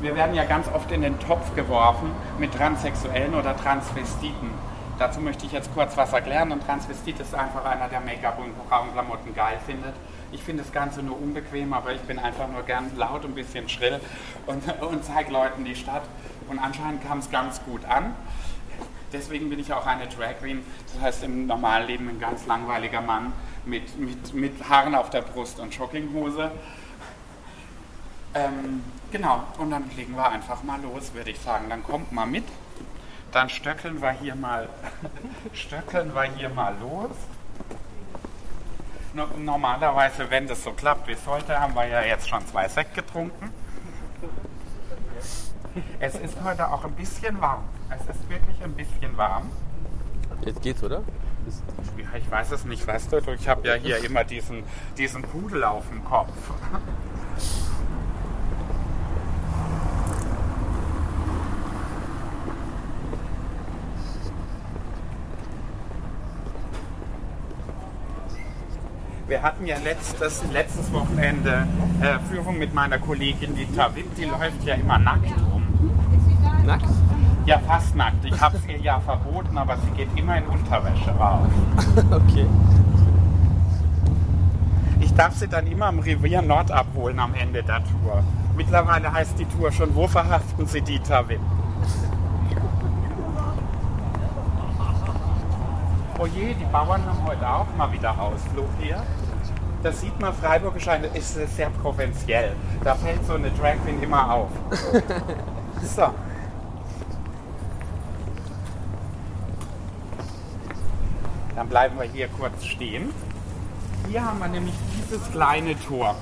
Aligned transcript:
wir 0.00 0.14
werden 0.14 0.34
ja 0.34 0.44
ganz 0.44 0.68
oft 0.68 0.90
in 0.92 1.02
den 1.02 1.18
Topf 1.18 1.54
geworfen 1.54 2.10
mit 2.38 2.54
Transsexuellen 2.54 3.34
oder 3.34 3.56
Transvestiten. 3.56 4.50
Dazu 4.98 5.20
möchte 5.20 5.46
ich 5.46 5.52
jetzt 5.52 5.72
kurz 5.74 5.96
was 5.96 6.12
erklären. 6.12 6.52
Ein 6.52 6.60
Transvestit 6.60 7.20
ist 7.20 7.34
einfach 7.34 7.64
einer, 7.64 7.88
der 7.88 8.00
Make-up 8.00 8.38
und 8.38 8.52
Frauenklamotten 8.68 9.34
geil 9.34 9.58
findet. 9.64 9.94
Ich 10.32 10.42
finde 10.42 10.62
das 10.62 10.72
Ganze 10.72 11.02
nur 11.02 11.20
unbequem, 11.20 11.72
aber 11.72 11.92
ich 11.92 12.00
bin 12.02 12.18
einfach 12.18 12.48
nur 12.48 12.62
gern 12.62 12.90
laut, 12.96 13.24
ein 13.24 13.34
bisschen 13.34 13.68
schrill 13.68 14.00
und, 14.46 14.62
und 14.82 15.04
zeige 15.04 15.32
Leuten 15.32 15.64
die 15.64 15.76
Stadt. 15.76 16.02
Und 16.48 16.58
anscheinend 16.58 17.06
kam 17.06 17.18
es 17.18 17.30
ganz 17.30 17.62
gut 17.64 17.84
an. 17.84 18.14
Deswegen 19.12 19.48
bin 19.48 19.58
ich 19.58 19.72
auch 19.72 19.86
eine 19.86 20.06
Drag 20.06 20.38
Queen, 20.40 20.62
das 20.92 21.02
heißt 21.02 21.24
im 21.24 21.46
normalen 21.46 21.86
Leben 21.86 22.08
ein 22.08 22.20
ganz 22.20 22.46
langweiliger 22.46 23.00
Mann 23.00 23.32
mit, 23.64 23.98
mit, 23.98 24.34
mit 24.34 24.68
Haaren 24.68 24.94
auf 24.94 25.08
der 25.10 25.22
Brust 25.22 25.60
und 25.60 25.74
Jogginghose. 25.74 26.50
Ähm, 28.34 28.82
genau, 29.10 29.44
und 29.58 29.70
dann 29.70 29.90
legen 29.96 30.14
wir 30.14 30.28
einfach 30.28 30.62
mal 30.62 30.80
los, 30.80 31.14
würde 31.14 31.30
ich 31.30 31.40
sagen. 31.40 31.66
Dann 31.68 31.82
kommt 31.82 32.12
mal 32.12 32.26
mit. 32.26 32.44
Dann 33.32 33.48
stöckeln 33.48 34.00
wir 34.00 34.12
hier 34.12 34.34
mal, 34.34 34.68
stöckeln 35.52 36.14
wir 36.14 36.22
hier 36.22 36.48
mal 36.48 36.74
los. 36.80 37.10
Normalerweise, 39.38 40.30
wenn 40.30 40.46
das 40.46 40.62
so 40.62 40.72
klappt 40.72 41.08
wie 41.08 41.12
es 41.12 41.26
heute, 41.26 41.58
haben 41.58 41.74
wir 41.74 41.86
ja 41.86 42.02
jetzt 42.02 42.28
schon 42.28 42.46
zwei 42.46 42.68
Sekt 42.68 42.94
getrunken. 42.94 43.52
Es 45.98 46.14
ist 46.14 46.36
heute 46.42 46.70
auch 46.70 46.84
ein 46.84 46.92
bisschen 46.92 47.40
warm. 47.40 47.64
Es 47.90 48.00
ist 48.14 48.28
wirklich 48.28 48.62
ein 48.62 48.72
bisschen 48.74 49.16
warm. 49.16 49.50
Jetzt 50.44 50.62
geht's, 50.62 50.82
oder? 50.82 51.02
Ich 52.16 52.30
weiß 52.30 52.50
es 52.52 52.64
nicht, 52.64 52.86
weißt 52.86 53.12
du, 53.12 53.18
ich 53.32 53.48
habe 53.48 53.66
ja 53.66 53.74
hier 53.74 54.04
immer 54.04 54.24
diesen, 54.24 54.62
diesen 54.98 55.22
Pudel 55.22 55.64
auf 55.64 55.88
dem 55.88 56.04
Kopf. 56.04 56.32
Wir 69.28 69.42
hatten 69.42 69.66
ja 69.66 69.76
letztes, 69.84 70.42
letztes 70.50 70.90
Wochenende 70.90 71.66
äh, 72.00 72.18
Führung 72.30 72.56
mit 72.56 72.72
meiner 72.72 72.98
Kollegin, 72.98 73.54
die 73.54 73.66
Tawit, 73.66 74.06
die 74.16 74.24
läuft 74.24 74.64
ja 74.64 74.74
immer 74.74 74.98
nackt 74.98 75.30
rum. 75.52 75.62
Nackt? 76.64 76.86
Ja, 77.44 77.58
fast 77.58 77.94
nackt. 77.94 78.24
Ich 78.24 78.40
habe 78.40 78.56
es 78.56 78.66
ihr 78.66 78.78
ja 78.78 78.98
verboten, 79.00 79.58
aber 79.58 79.76
sie 79.76 79.90
geht 79.90 80.08
immer 80.16 80.38
in 80.38 80.44
Unterwäsche 80.44 81.10
raus. 81.10 81.46
okay. 82.10 82.46
Ich 85.00 85.12
darf 85.12 85.34
sie 85.34 85.46
dann 85.46 85.66
immer 85.66 85.86
am 85.86 85.98
Revier 85.98 86.40
Nord 86.40 86.70
abholen 86.70 87.20
am 87.20 87.34
Ende 87.34 87.62
der 87.62 87.82
Tour. 87.84 88.24
Mittlerweile 88.56 89.12
heißt 89.12 89.38
die 89.38 89.44
Tour 89.44 89.70
schon, 89.72 89.94
wo 89.94 90.08
verhaften 90.08 90.66
Sie 90.66 90.80
Dieter 90.80 91.28
Witt? 91.28 91.40
Oh 96.20 96.26
je, 96.26 96.52
die 96.52 96.64
Bauern 96.64 97.04
haben 97.06 97.24
heute 97.28 97.48
auch 97.48 97.66
mal 97.76 97.92
wieder 97.92 98.10
Ausflug 98.10 98.66
hier. 98.80 99.00
Das 99.84 100.00
sieht 100.00 100.18
man, 100.20 100.34
Freiburg 100.34 100.74
ist 101.14 101.34
sehr 101.56 101.70
provinziell. 101.70 102.56
Da 102.82 102.96
fällt 102.96 103.24
so 103.24 103.34
eine 103.34 103.52
Drag 103.52 103.76
Queen 103.84 104.02
immer 104.02 104.32
auf. 104.32 104.50
So. 105.80 106.12
Dann 111.54 111.68
bleiben 111.68 111.96
wir 112.00 112.06
hier 112.06 112.26
kurz 112.26 112.64
stehen. 112.64 113.14
Hier 114.08 114.24
haben 114.24 114.40
wir 114.40 114.48
nämlich 114.48 114.74
dieses 114.96 115.30
kleine 115.30 115.78
Tor. 115.78 116.16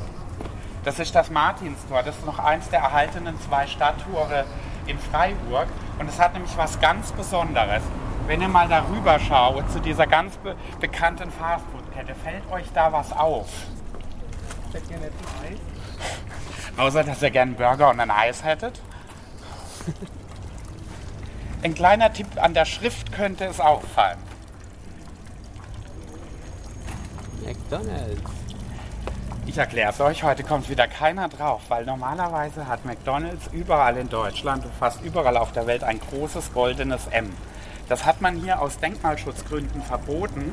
Das 0.85 0.99
ist 0.99 1.15
das 1.15 1.31
Martinstor. 1.31 2.03
Das 2.03 2.19
ist 2.19 2.27
noch 2.27 2.39
eins 2.39 2.69
der 2.69 2.81
erhaltenen 2.81 3.41
zwei 3.41 3.67
Stadttore 3.67 4.45
in 4.87 4.99
Freiburg. 4.99 5.69
Und 5.99 6.11
es 6.11 6.21
hat 6.21 6.35
nämlich 6.35 6.55
was 6.59 6.79
ganz 6.81 7.13
Besonderes. 7.13 7.83
Wenn 8.27 8.43
ihr 8.43 8.49
mal 8.49 8.67
darüber 8.67 9.21
schaut 9.21 9.71
zu 9.71 9.79
dieser 9.79 10.07
ganz 10.07 10.37
be 10.39 10.57
bekannten 10.81 11.31
Fastfood-Kette, 11.31 12.13
fällt 12.17 12.43
euch 12.51 12.67
da 12.75 12.93
was 12.93 13.13
auf? 13.13 13.49
Hättet 14.73 14.91
ihr 14.91 14.97
nicht 14.97 15.13
ein 15.45 15.53
Eis? 15.53 15.61
Außer, 16.77 17.05
dass 17.05 17.23
ihr 17.23 17.31
gerne 17.31 17.51
einen 17.51 17.57
Burger 17.57 17.91
und 17.91 18.01
ein 18.01 18.11
Eis 18.11 18.43
hättet. 18.43 18.81
Ein 21.63 21.75
kleiner 21.75 22.13
Tipp 22.13 22.27
an 22.37 22.53
der 22.55 22.65
Schrift 22.65 23.13
könnte 23.13 23.45
es 23.47 23.61
auffallen. 23.61 24.19
McDonalds. 27.45 28.31
Ich 29.47 29.57
erkläre 29.57 29.91
es 29.91 30.01
euch, 30.01 30.23
heute 30.23 30.45
kommt 30.45 30.69
wieder 30.69 30.87
keiner 30.87 31.29
drauf, 31.29 31.63
weil 31.69 31.85
normalerweise 31.85 32.67
hat 32.69 32.85
McDonalds 32.85 33.49
überall 33.53 33.97
in 33.97 34.09
Deutschland 34.09 34.65
und 34.65 34.75
fast 34.75 35.03
überall 35.03 35.37
auf 35.37 35.53
der 35.53 35.67
Welt 35.67 35.83
ein 35.83 35.99
großes 35.99 36.53
goldenes 36.53 37.07
M. 37.07 37.33
Das 37.89 38.05
hat 38.05 38.21
man 38.21 38.37
hier 38.37 38.61
aus 38.61 38.79
Denkmalschutzgründen 38.79 39.83
verboten 39.83 40.53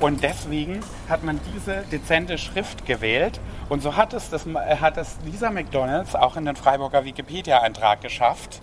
und 0.00 0.22
deswegen 0.22 0.80
hat 1.08 1.24
man 1.24 1.40
diese 1.54 1.82
dezente 1.90 2.38
Schrift 2.38 2.86
gewählt 2.86 3.40
und 3.68 3.82
so 3.82 3.96
hat 3.96 4.12
es, 4.12 4.30
das, 4.30 4.46
hat 4.46 4.96
es 4.96 5.18
dieser 5.26 5.50
McDonalds 5.50 6.14
auch 6.14 6.36
in 6.36 6.44
den 6.44 6.56
Freiburger 6.56 7.04
Wikipedia-Eintrag 7.04 8.00
geschafft, 8.00 8.60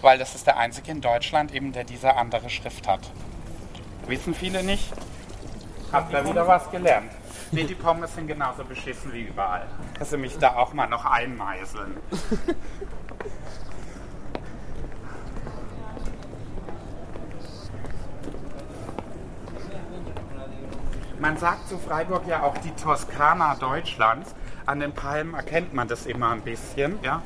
weil 0.00 0.18
das 0.18 0.34
ist 0.34 0.46
der 0.46 0.56
einzige 0.56 0.90
in 0.90 1.00
Deutschland 1.00 1.52
eben, 1.54 1.72
der 1.72 1.84
diese 1.84 2.16
andere 2.16 2.48
Schrift 2.48 2.88
hat. 2.88 3.00
Wissen 4.06 4.34
viele 4.34 4.62
nicht? 4.62 4.92
Habt 5.92 6.12
ihr 6.12 6.24
wieder 6.28 6.46
was 6.46 6.70
gelernt? 6.70 7.10
Nee, 7.50 7.64
die 7.64 7.74
Pommes 7.74 8.14
sind 8.14 8.26
genauso 8.26 8.64
beschissen 8.64 9.12
wie 9.12 9.22
überall. 9.22 9.66
Dass 9.98 10.10
sie 10.10 10.18
mich 10.18 10.36
da 10.38 10.56
auch 10.56 10.74
mal 10.74 10.86
noch 10.86 11.04
einmeißeln. 11.04 11.96
Man 21.20 21.36
sagt 21.36 21.68
zu 21.68 21.78
Freiburg 21.78 22.26
ja 22.28 22.42
auch 22.42 22.56
die 22.58 22.70
Toskana 22.70 23.56
Deutschlands. 23.56 24.34
An 24.66 24.78
den 24.78 24.92
Palmen 24.92 25.34
erkennt 25.34 25.74
man 25.74 25.88
das 25.88 26.06
immer 26.06 26.30
ein 26.30 26.42
bisschen. 26.42 26.98
Ja? 27.02 27.22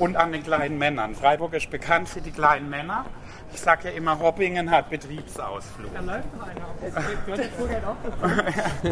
Und 0.00 0.16
an 0.16 0.32
den 0.32 0.42
kleinen 0.42 0.78
Männern. 0.78 1.14
Freiburg 1.14 1.54
ist 1.54 1.70
bekannt 1.70 2.08
für 2.08 2.20
die 2.20 2.32
kleinen 2.32 2.68
Männer. 2.70 3.04
Ich 3.52 3.60
sage 3.60 3.90
ja 3.90 3.94
immer, 3.94 4.18
Hoppingen 4.18 4.70
hat 4.70 4.90
Betriebsausflug. 4.90 5.92
Da 5.94 6.00
läuft 6.00 6.36
noch 6.36 6.46
einer. 6.46 6.66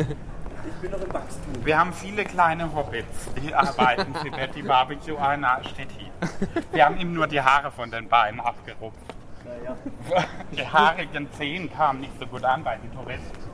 Ich 0.69 0.83
bin 0.83 0.91
noch 0.91 1.01
im 1.01 1.13
Wachstum. 1.15 1.65
Wir 1.65 1.79
haben 1.79 1.93
viele 1.95 2.25
kleine 2.25 2.75
Hobbits, 2.75 3.31
die 3.41 3.55
arbeiten 3.55 4.15
für 4.15 4.31
Betty 4.31 4.63
Barbecue. 4.63 5.17
Einer 5.17 5.61
steht 5.65 5.89
hier. 5.93 6.11
Wir 6.73 6.85
haben 6.85 6.99
ihm 6.99 7.15
nur 7.15 7.27
die 7.27 7.41
Haare 7.41 7.71
von 7.71 7.91
den 7.91 8.07
Beinen 8.09 8.41
abgerupft. 8.41 8.99
Naja. 9.45 9.77
Die 10.53 10.67
haarigen 10.67 11.33
Zehen 11.33 11.73
kamen 11.73 12.01
nicht 12.01 12.13
so 12.19 12.27
gut 12.27 12.45
an 12.45 12.65
bei 12.65 12.77
den 12.77 12.93
Touristen. 12.93 13.48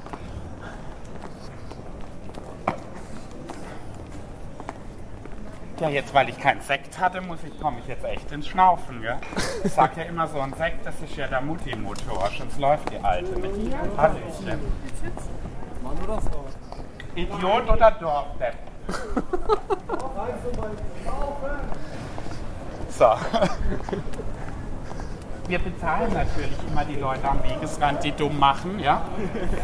Ja, 5.81 5.89
jetzt 5.89 6.15
weil 6.15 6.29
ich 6.29 6.39
keinen 6.39 6.61
Sekt 6.61 6.99
hatte, 6.99 7.21
muss 7.21 7.41
ich, 7.45 7.61
komme 7.61 7.81
ich 7.81 7.89
jetzt 7.89 8.05
echt 8.05 8.31
ins 8.31 8.47
Schnaufen. 8.47 9.03
Gell? 9.03 9.17
Ich 9.65 9.73
sag 9.73 9.97
ja 9.97 10.05
immer 10.05 10.29
so, 10.29 10.39
ein 10.41 10.55
Sekt, 10.55 10.87
das 10.87 10.95
ist 11.01 11.17
ja 11.17 11.27
der 11.27 11.41
Mutti-Motor, 11.41 12.31
sonst 12.39 12.59
läuft 12.61 12.91
die 12.91 12.99
Alte 12.99 13.33
nicht. 13.41 13.75
Hallöchen. 13.97 14.61
Mann 15.83 15.99
oder 16.05 16.21
Frau? 16.21 16.45
Idiot 17.15 17.71
oder 17.71 17.91
Dorfdepp? 17.91 18.55
So. 22.97 23.07
Wir 25.47 25.59
bezahlen 25.59 26.11
natürlich 26.15 26.57
immer 26.71 26.87
die 26.87 26.97
Leute 26.97 27.29
am 27.29 27.43
Wegesrand, 27.43 28.03
die 28.03 28.13
dumm 28.13 28.39
machen, 28.39 28.79
ja? 28.79 29.03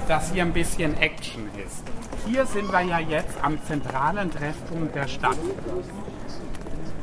dass 0.09 0.31
hier 0.31 0.43
ein 0.43 0.53
bisschen 0.53 1.01
Action 1.01 1.49
ist. 1.67 1.83
Hier 2.27 2.45
sind 2.45 2.71
wir 2.71 2.83
ja 2.83 2.99
jetzt 2.99 3.43
am 3.43 3.63
zentralen 3.65 4.31
Treffpunkt 4.31 4.95
der 4.95 5.09
Stadt. 5.09 5.39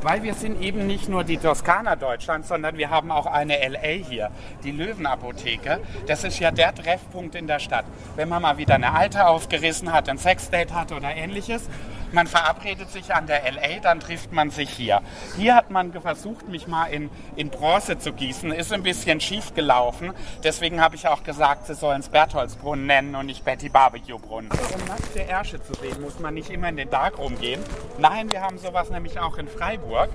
Weil 0.00 0.22
wir 0.22 0.34
sind 0.34 0.62
eben 0.62 0.86
nicht 0.86 1.08
nur 1.08 1.24
die 1.24 1.38
Toskana 1.38 1.96
Deutschlands, 1.96 2.46
sondern 2.46 2.78
wir 2.78 2.88
haben 2.88 3.10
auch 3.10 3.26
eine 3.26 3.56
LA 3.68 4.04
hier, 4.08 4.30
die 4.62 4.70
Löwenapotheke. 4.70 5.80
Das 6.06 6.22
ist 6.22 6.38
ja 6.38 6.52
der 6.52 6.72
Treffpunkt 6.72 7.34
in 7.34 7.48
der 7.48 7.58
Stadt. 7.58 7.84
Wenn 8.14 8.28
man 8.28 8.42
mal 8.42 8.58
wieder 8.58 8.76
eine 8.76 8.92
Alte 8.92 9.26
aufgerissen 9.26 9.92
hat, 9.92 10.08
ein 10.08 10.18
Sexdate 10.18 10.72
hat 10.72 10.92
oder 10.92 11.16
ähnliches, 11.16 11.68
man 12.12 12.26
verabredet 12.26 12.90
sich 12.90 13.14
an 13.14 13.26
der 13.26 13.42
LA, 13.50 13.80
dann 13.82 14.00
trifft 14.00 14.32
man 14.32 14.50
sich 14.50 14.70
hier. 14.70 15.00
Hier 15.36 15.54
hat 15.54 15.70
man 15.70 15.92
versucht, 15.92 16.48
mich 16.48 16.66
mal 16.66 16.86
in, 16.86 17.10
in 17.36 17.50
Bronze 17.50 17.98
zu 17.98 18.12
gießen. 18.12 18.52
Ist 18.52 18.72
ein 18.72 18.82
bisschen 18.82 19.20
schief 19.20 19.54
gelaufen. 19.54 20.12
Deswegen 20.42 20.80
habe 20.80 20.96
ich 20.96 21.08
auch 21.08 21.22
gesagt, 21.22 21.66
sie 21.66 21.74
sollen 21.74 22.00
es 22.00 22.08
Bertholdsbrunnen 22.08 22.86
nennen 22.86 23.14
und 23.14 23.26
nicht 23.26 23.44
Betty 23.44 23.68
Barbecue 23.68 24.18
Brunnen. 24.18 24.50
Um 24.50 24.86
nackte 24.86 25.20
Ärsche 25.20 25.62
zu 25.62 25.74
sehen, 25.74 26.00
muss 26.00 26.18
man 26.18 26.34
nicht 26.34 26.50
immer 26.50 26.68
in 26.68 26.76
den 26.76 26.90
Darkroom 26.90 27.38
gehen. 27.38 27.62
Nein, 27.98 28.30
wir 28.30 28.40
haben 28.40 28.58
sowas 28.58 28.90
nämlich 28.90 29.18
auch 29.18 29.38
in 29.38 29.48
Freiburg. 29.48 30.10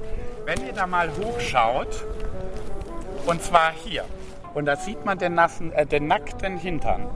Wenn 0.45 0.65
ihr 0.65 0.73
da 0.73 0.87
mal 0.87 1.09
hochschaut, 1.17 2.03
und 3.25 3.41
zwar 3.41 3.71
hier. 3.71 4.05
Und 4.53 4.65
da 4.65 4.75
sieht 4.75 5.03
man 5.05 5.17
den, 5.17 5.35
nassen, 5.35 5.71
äh, 5.73 5.85
den 5.85 6.07
nackten 6.07 6.57
Hintern. 6.57 7.07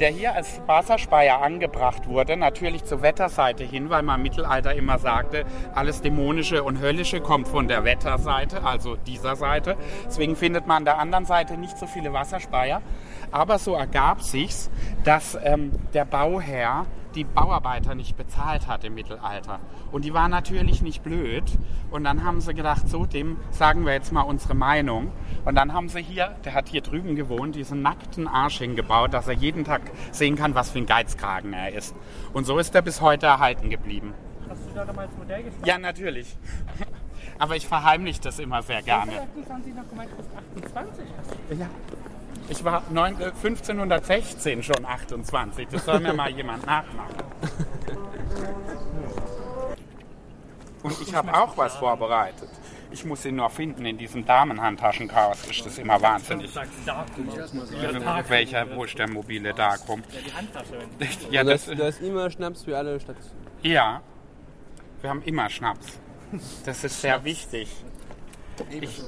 Der 0.00 0.10
hier 0.10 0.34
als 0.34 0.60
Wasserspeier 0.66 1.42
angebracht 1.42 2.06
wurde, 2.06 2.36
natürlich 2.36 2.84
zur 2.84 3.02
Wetterseite 3.02 3.64
hin, 3.64 3.90
weil 3.90 4.02
man 4.02 4.20
im 4.20 4.22
Mittelalter 4.22 4.74
immer 4.74 4.98
sagte, 4.98 5.44
alles 5.74 6.02
Dämonische 6.02 6.62
und 6.62 6.80
Höllische 6.80 7.20
kommt 7.20 7.48
von 7.48 7.68
der 7.68 7.84
Wetterseite, 7.84 8.64
also 8.64 8.96
dieser 8.96 9.36
Seite. 9.36 9.76
Deswegen 10.06 10.36
findet 10.36 10.66
man 10.66 10.78
an 10.78 10.84
der 10.84 10.98
anderen 10.98 11.24
Seite 11.24 11.56
nicht 11.56 11.78
so 11.78 11.86
viele 11.86 12.12
Wasserspeier. 12.12 12.82
Aber 13.30 13.58
so 13.58 13.74
ergab 13.74 14.22
sich's, 14.22 14.70
dass 15.04 15.38
ähm, 15.42 15.72
der 15.92 16.04
Bauherr 16.04 16.86
die 17.14 17.24
Bauarbeiter 17.24 17.94
nicht 17.94 18.16
bezahlt 18.16 18.66
hat 18.66 18.84
im 18.84 18.94
Mittelalter. 18.94 19.60
Und 19.92 20.04
die 20.04 20.14
waren 20.14 20.30
natürlich 20.30 20.82
nicht 20.82 21.02
blöd. 21.02 21.44
Und 21.90 22.04
dann 22.04 22.24
haben 22.24 22.40
sie 22.40 22.54
gedacht, 22.54 22.88
so, 22.88 23.06
dem 23.06 23.36
sagen 23.50 23.86
wir 23.86 23.92
jetzt 23.92 24.12
mal 24.12 24.22
unsere 24.22 24.54
Meinung. 24.54 25.12
Und 25.44 25.54
dann 25.56 25.72
haben 25.74 25.88
sie 25.88 26.00
hier, 26.02 26.34
der 26.44 26.54
hat 26.54 26.68
hier 26.68 26.80
drüben 26.80 27.16
gewohnt, 27.16 27.54
diesen 27.54 27.82
nackten 27.82 28.26
Arsch 28.26 28.58
hingebaut, 28.58 29.12
dass 29.12 29.28
er 29.28 29.34
jeden 29.34 29.64
Tag 29.64 29.82
sehen 30.10 30.36
kann, 30.36 30.54
was 30.54 30.70
für 30.70 30.78
ein 30.78 30.86
Geizkragen 30.86 31.52
er 31.52 31.72
ist. 31.72 31.94
Und 32.32 32.44
so 32.46 32.58
ist 32.58 32.74
er 32.74 32.82
bis 32.82 33.00
heute 33.00 33.26
erhalten 33.26 33.68
geblieben. 33.68 34.14
Hast 34.48 34.60
du 34.66 34.74
da 34.74 34.84
damals 34.84 35.10
Modell 35.18 35.42
gestanden? 35.42 35.66
Ja, 35.68 35.78
natürlich. 35.78 36.34
Aber 37.38 37.56
ich 37.56 37.66
verheimliche 37.66 38.20
das 38.22 38.38
immer 38.38 38.62
sehr 38.62 38.82
gerne. 38.82 39.12
Das 39.12 39.50
haben 39.50 39.62
Sie 39.64 39.72
noch 39.72 39.88
gemeint, 39.88 40.10
du 40.12 40.16
bist 40.62 40.76
28. 40.76 41.04
Ja. 41.58 41.66
Ich 42.48 42.64
war 42.64 42.82
neun- 42.90 43.20
äh, 43.20 43.26
1516 43.26 44.62
schon 44.62 44.84
28. 44.86 45.68
Das 45.70 45.84
soll 45.84 46.00
mir 46.00 46.12
mal 46.14 46.30
jemand 46.36 46.64
nachmachen. 46.66 47.16
Und 50.82 51.00
ich 51.00 51.14
habe 51.14 51.34
auch 51.34 51.56
was 51.56 51.74
vorbereitet. 51.76 52.48
Ich 52.94 53.04
muss 53.04 53.24
ihn 53.24 53.34
nur 53.34 53.50
finden 53.50 53.84
in 53.86 53.98
diesem 53.98 54.24
Damenhandtaschenchaos. 54.24 55.46
Ist 55.50 55.66
das 55.66 55.78
immer 55.78 56.00
wahnsinnig. 56.00 56.54
Welcher, 58.28 58.76
wo 58.76 58.84
ist 58.84 58.96
der 58.96 59.10
mobile 59.10 59.52
Darkroom? 59.52 60.00
Die 60.24 60.32
Handtasche. 60.32 60.78
Ja, 61.32 61.42
das, 61.42 61.66
ist, 61.66 61.80
da 61.80 61.88
ist 61.88 62.00
immer 62.00 62.30
Schnaps 62.30 62.62
für 62.62 62.78
alle 62.78 63.00
Stationen. 63.00 63.48
ja, 63.62 64.00
wir 65.00 65.10
haben 65.10 65.22
immer 65.22 65.50
Schnaps. 65.50 65.98
Das 66.64 66.84
ist 66.84 67.00
sehr 67.00 67.24
wichtig. 67.24 67.68
Ich, 68.70 69.02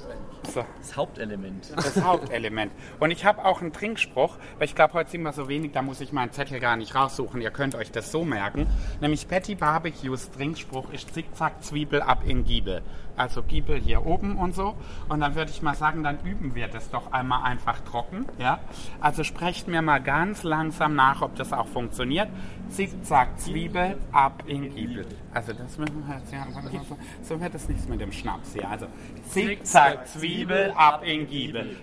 so. 0.52 0.64
Das 0.78 0.96
Hauptelement. 0.96 1.72
das 1.74 2.02
Hauptelement. 2.02 2.72
Und 3.00 3.10
ich 3.10 3.24
habe 3.24 3.44
auch 3.44 3.60
einen 3.60 3.72
Trinkspruch, 3.72 4.36
weil 4.58 4.66
ich 4.66 4.74
glaube, 4.74 4.94
heute 4.94 5.10
sind 5.10 5.22
wir 5.22 5.32
so 5.32 5.48
wenig, 5.48 5.72
da 5.72 5.82
muss 5.82 6.00
ich 6.00 6.12
meinen 6.12 6.32
Zettel 6.32 6.60
gar 6.60 6.76
nicht 6.76 6.94
raussuchen. 6.94 7.40
Ihr 7.40 7.50
könnt 7.50 7.74
euch 7.74 7.90
das 7.90 8.12
so 8.12 8.24
merken. 8.24 8.66
Nämlich 9.00 9.28
Patty 9.28 9.54
Barbecues 9.54 10.30
Trinkspruch 10.30 10.92
ist 10.92 11.12
Zickzack 11.14 11.62
Zwiebel 11.62 12.02
ab 12.02 12.22
in 12.26 12.44
Giebel. 12.44 12.82
Also 13.16 13.42
Giebel 13.42 13.80
hier 13.80 14.04
oben 14.04 14.36
und 14.36 14.54
so. 14.54 14.74
Und 15.08 15.20
dann 15.20 15.34
würde 15.34 15.50
ich 15.50 15.62
mal 15.62 15.74
sagen, 15.74 16.02
dann 16.02 16.18
üben 16.24 16.54
wir 16.54 16.68
das 16.68 16.90
doch 16.90 17.12
einmal 17.12 17.44
einfach 17.44 17.80
trocken. 17.80 18.26
Ja? 18.38 18.60
Also 19.00 19.24
sprecht 19.24 19.68
mir 19.68 19.80
mal 19.80 20.02
ganz 20.02 20.42
langsam 20.42 20.94
nach, 20.94 21.22
ob 21.22 21.34
das 21.36 21.52
auch 21.52 21.66
funktioniert. 21.66 22.28
Zickzack 22.68 23.38
Zwiebel 23.40 23.96
ab 24.12 24.42
in 24.46 24.74
Giebel. 24.74 25.06
Also 25.32 25.52
das 25.52 25.78
müssen 25.78 26.06
wir 26.06 26.16
jetzt 26.16 26.32
ja, 26.32 26.46
so 27.22 27.40
wird 27.40 27.54
das 27.54 27.68
nichts 27.68 27.88
mit 27.88 28.00
dem 28.00 28.12
Schnaps 28.12 28.52
hier. 28.52 28.68
Also 28.68 28.86
Zickzack 29.36 30.08
Zwiebel 30.08 30.72
ab 30.74 31.02
in 31.04 31.28
Giebel. 31.28 31.76